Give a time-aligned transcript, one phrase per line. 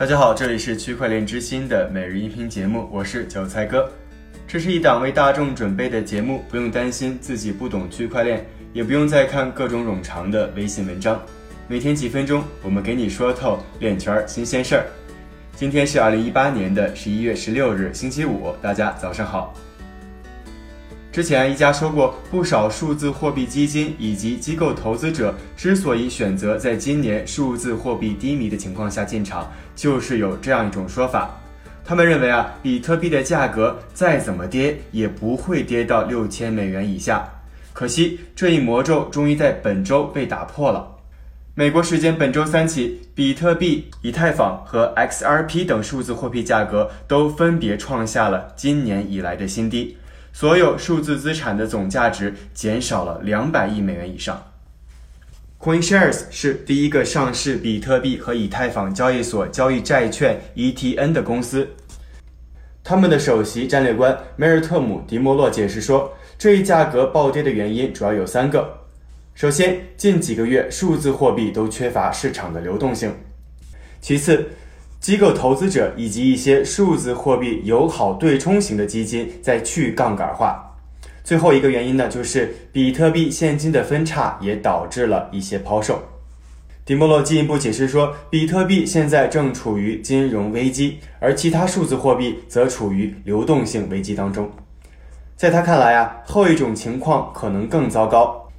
[0.00, 3.86] 大家好，这里是区块链之心的每日音频节目，我是韭菜哥。
[4.48, 8.42] 这是一档为大众准备的节目，不用担心自己不懂区块链，
[8.72, 11.20] 也不用再看各种冗长的微信文章。
[11.68, 14.86] 每天几分钟，我们给你说透链圈新鲜事儿。
[15.54, 19.52] 今天是二零一八年的十一月十六日，星期五，大家早上好。
[21.12, 31.36] 之前一家说过，不少数字货币基金以及机构投资者之所以选择在今年数字货币低迷的情况下进场，就是有这样一种说法。
[31.84, 37.28] 他们认为啊，比特币的价格再怎么跌也不会跌到六千美元以下。
[37.72, 40.96] 可惜这一魔咒终于在本周被打破了。
[41.54, 49.96] 美国时间本周三起，比特币、以太坊和 XRP 等数字货币价格都分别创下了今年以来的新低。
[50.32, 54.42] 所有数字资产的总价值减少了两百亿美元以上。
[55.58, 61.68] CoinShares 是第一个上市比特币和以太坊交易所交易债券 ETN 的公司。
[62.82, 68.78] 他们的首席战略官梅尔特姆·迪莫洛解释说，这一价格暴跌的原因主要有三个：
[69.34, 73.10] 首先，近几个月数字货币都缺乏市场的流动性；
[74.00, 74.48] 其次，
[75.00, 80.76] 机构投资者以及一些数字货币友好对冲型的基金在去杠杆化。
[81.24, 86.02] 最后一个原因呢，就是比特币现金的分叉也导致了一些抛售。
[86.84, 94.50] 迪莫洛进一步解释说，比特币现在正处于金融危机，而其他数字货币则处于流动性危机当中。
[95.34, 98.49] 在他看来啊，后一种情况可能更糟糕。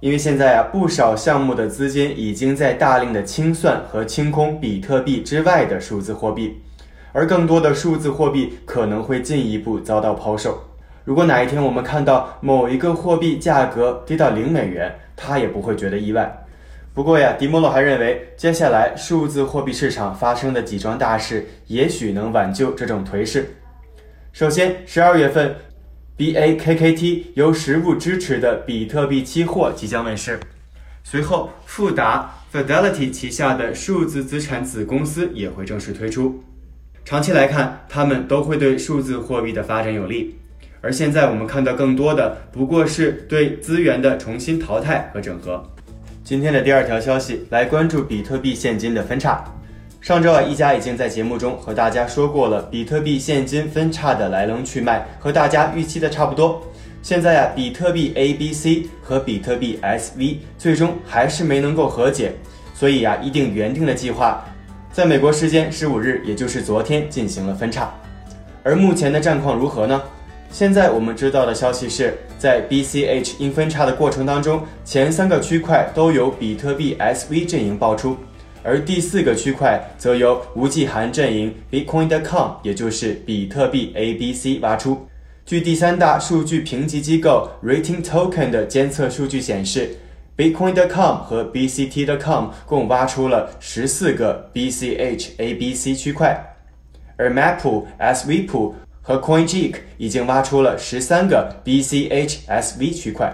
[0.00, 6.60] 因为现在啊，不少项目的资金已经在大量的清算和清空比特币之外的数字货币，
[7.12, 10.62] 而更多的数字货币可能会进一步遭到抛售。
[11.04, 16.44] 如果哪一天我们看到某一个货币价格跌到零美元，他也不会觉得意外。
[16.92, 23.54] 不过呀，迪莫洛还认为，接下来数字货币市场发生的几桩大事，也许能挽救这种颓势。
[24.32, 25.56] 首先，十二月份。
[26.18, 30.40] BAKKT 由实物支持的比特币期货即将问世，
[31.04, 36.42] 随后富达 Fidelity 旗下的数字资产子公司也会正式推出。
[37.04, 40.38] 长期来看，它们都会对数字货币的发展有利。
[40.80, 45.62] 而现在我们看到更多的不过是对资源的重新淘汰和整合。
[46.24, 49.44] 今天的第二条消息，来关注比特币现金的分叉。
[50.06, 56.62] 上周啊，一家已经在节目中和大家说过了，比特币现金分叉的来龙去脉和大家预期的差不多。
[57.02, 62.32] 现在啊，比特币 A、B、C 和比特币 SV 最终还是没能够和解，
[62.72, 64.44] 所以啊，一定原定的计划，
[64.92, 67.92] 在美国时间十五日，也就是昨天进行了分叉。
[68.62, 70.00] 而目前的战况如何呢？
[70.52, 78.16] 现在我们知道的消息是在 BCH 因分叉的过程当中，前三个区块都由比特币 SV 阵营爆出。
[78.66, 85.06] 而第四个区块则由吴继涵阵营 Bitcoin.com，也就是比特币 ABC 挖出。
[85.44, 89.96] 据第三大数据评级机构 Rating Token 的监测数据显示
[90.36, 96.56] ，Bitcoin.com 和 BCT.com 共挖出了十四个 BCH ABC 区块，
[97.16, 103.32] 而 Mappool、Sweep 和 CoinGeek 已经挖出了十三个 BCH SV 区块。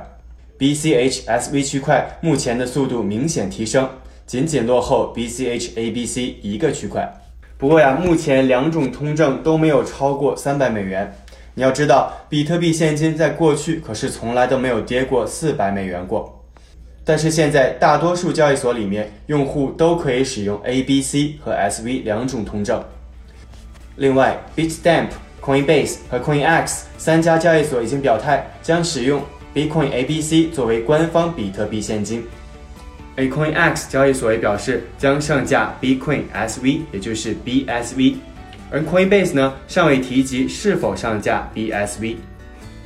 [0.59, 3.89] BCH SV 区块目前的速度明显提升。
[4.27, 7.13] 仅仅落后 BCH ABC 一个区块，
[7.59, 11.13] 不过呀，目前两种通证都没有超过三百美元。
[11.55, 16.43] 你要知道，比特币现金在过去可是从来都没有跌过四百美元过。
[17.05, 22.83] 但是现在大多数交易所里面，用户都可以使用 ABC 和 SV 两种通证。
[23.97, 25.09] 另外，Bitstamp、
[25.43, 29.21] Coinbase 和 CoinEx 三家交易所已经表态，将使用
[29.55, 32.25] Bitcoin ABC 作为官方比特币现金。
[33.17, 38.15] AcoinX 交易所也表示将上架 Bitcoin SV，也就是 BSV，
[38.71, 42.17] 而 Coinbase 呢尚未提及是否上架 BSV。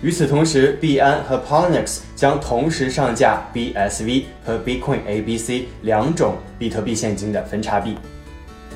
[0.03, 7.97] 与此同时，币安和 Poloniex 将同时上架 BSV 和 Bitcoin ABC 两种比特币现金的分叉币。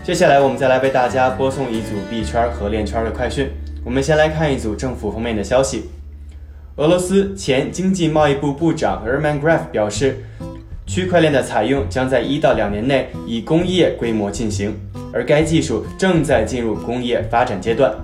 [0.05, 3.51] 接下来，我们再来为大家播送一组币圈和链圈的快讯。
[3.85, 5.91] 我们先来看一组政府方面的消息：
[6.77, 10.25] 俄罗斯前经济贸易部部长 e r m a n Graf 表示。
[10.91, 14.77] 区块链的采用将在一到两年内以工业规模进行，
[15.13, 17.95] 而该技术正在进入工业发展阶段。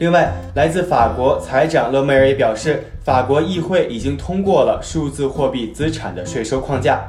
[0.00, 7.00] 另外，来自法国财长勒梅尔也表示，法国议会已经通过了数字货币资产的税收框架。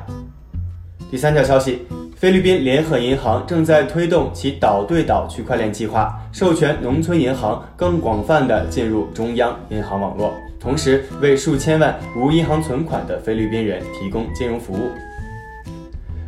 [1.10, 1.80] 第三条消息，
[2.16, 10.32] 菲律宾联合银行正在推动其岛对岛区块链计划，授权农村银行更广泛地进入中央银行网络。
[10.62, 14.92] 同时，为数千万无银行存款的菲律宾人提供金融服务。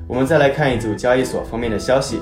[0.07, 2.19] 我们再来看一组交易所方面的消息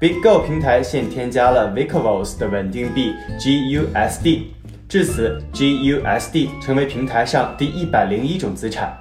[0.00, 4.44] BitGo 平台现添加了 Vicovos 的稳定币 GUSD，
[4.88, 8.96] 至此 GUSD 成为平台上第一百零一种资产。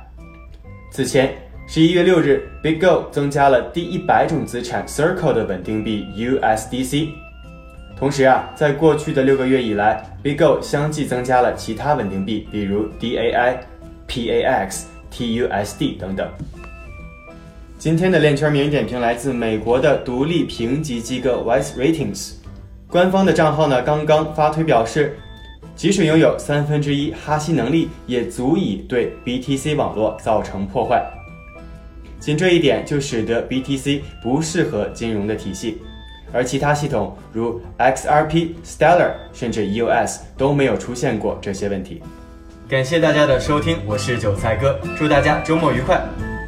[0.92, 1.34] 此前，
[1.66, 7.23] 十一月六日，BitGo 增加了第一百种资产 Circle 的稳定币 USDC。
[8.04, 13.56] 同时啊，在过去的六个月以来，Bigo 相继增加了其他稳定币，比如 DAI、
[14.10, 16.30] PAX、TUSD 等等。
[17.80, 22.34] 今天的链圈名人点评来自美国的独立评级机构 Wise Ratings，
[22.90, 25.18] 官方的账号呢刚刚发推表示，
[25.74, 31.02] 即使拥有三分之一哈希能力，也足以对 BTC 网络造成破坏。
[32.20, 35.82] 仅这一点就使得 BTC 不适合金融的体系，
[36.34, 42.02] 而其他系统如 XRP、Stellar 甚至 EOS 都没有出现过这些问题。
[42.68, 46.02] 感谢大家的收听，我是韭菜哥，祝大家周末愉快。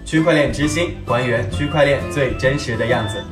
[0.03, 3.23] 区块链之心，还原区块链最真实的样子。